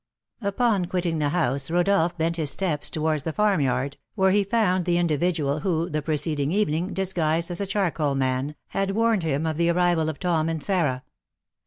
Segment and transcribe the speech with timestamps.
[0.41, 4.97] Upon quitting the house, Rodolph bent his steps towards the farmyard, where he found the
[4.97, 9.69] individual who, the preceding evening, disguised as a charcoal man, had warned him of the
[9.69, 11.03] arrival of Tom and Sarah.